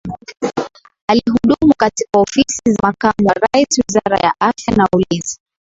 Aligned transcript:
Alihudumu 1.07 1.73
katika 1.77 2.19
Ofisi 2.19 2.61
ya 2.65 2.75
Makamu 2.83 3.27
wa 3.27 3.33
Rais 3.33 3.79
Wizara 3.87 4.17
ya 4.17 4.35
Afya 4.39 4.75
na 4.75 4.87
Ulinzi 4.93 5.39